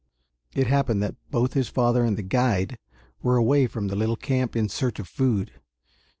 It 0.55 0.65
happened 0.65 1.03
that 1.03 1.13
both 1.29 1.53
his 1.53 1.69
father 1.69 2.03
and 2.03 2.17
the 2.17 2.23
guide 2.23 2.79
were 3.21 3.37
away 3.37 3.67
from 3.67 3.87
the 3.87 3.95
little 3.95 4.15
camp 4.17 4.55
in 4.55 4.67
search 4.67 4.97
of 4.97 5.07
food. 5.07 5.51